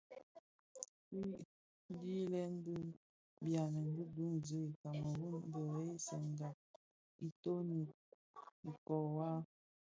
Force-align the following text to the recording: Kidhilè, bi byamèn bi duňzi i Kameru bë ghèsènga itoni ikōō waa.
Kidhilè, 1.87 2.41
bi 2.63 2.75
byamèn 3.45 3.87
bi 3.95 4.03
duňzi 4.15 4.57
i 4.69 4.71
Kameru 4.81 5.29
bë 5.51 5.59
ghèsènga 5.83 6.49
itoni 7.27 7.79
ikōō 8.69 8.99
waa. 9.17 9.39